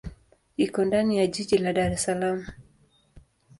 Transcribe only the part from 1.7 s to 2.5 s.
Dar es Salaam.